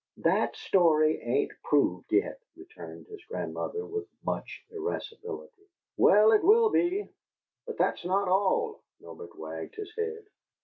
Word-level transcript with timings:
"That 0.17 0.55
story 0.55 1.21
ain't 1.21 1.51
proved 1.63 2.11
yet!" 2.11 2.39
returned 2.55 3.05
his 3.05 3.23
grandmother, 3.25 3.85
with 3.85 4.07
much 4.25 4.65
irascibility. 4.71 5.67
"Well, 5.95 6.31
it 6.31 6.43
will 6.43 6.71
be; 6.71 7.07
but 7.67 7.77
that's 7.77 8.03
not 8.03 8.27
all." 8.27 8.81
Norbert 8.99 9.37
wagged 9.37 9.75
his 9.75 9.93
head. 9.95 10.25